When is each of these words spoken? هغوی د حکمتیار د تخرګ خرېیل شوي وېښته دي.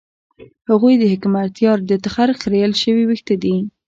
هغوی 0.69 0.93
د 0.99 1.03
حکمتیار 1.13 1.77
د 1.89 1.91
تخرګ 2.05 2.35
خرېیل 2.43 2.73
شوي 2.83 3.03
وېښته 3.05 3.35
دي. 3.43 3.55